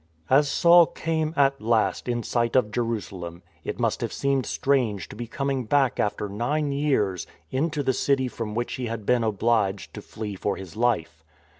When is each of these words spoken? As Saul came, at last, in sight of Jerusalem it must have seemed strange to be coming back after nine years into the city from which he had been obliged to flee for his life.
As 0.31 0.49
Saul 0.49 0.87
came, 0.87 1.31
at 1.37 1.61
last, 1.61 2.07
in 2.07 2.23
sight 2.23 2.55
of 2.55 2.71
Jerusalem 2.71 3.43
it 3.63 3.79
must 3.79 4.01
have 4.01 4.11
seemed 4.11 4.47
strange 4.47 5.07
to 5.09 5.15
be 5.15 5.27
coming 5.27 5.65
back 5.65 5.99
after 5.99 6.27
nine 6.27 6.71
years 6.71 7.27
into 7.51 7.83
the 7.83 7.93
city 7.93 8.27
from 8.27 8.55
which 8.55 8.73
he 8.77 8.87
had 8.87 9.05
been 9.05 9.23
obliged 9.23 9.93
to 9.93 10.01
flee 10.01 10.33
for 10.33 10.55
his 10.55 10.75
life. 10.75 11.23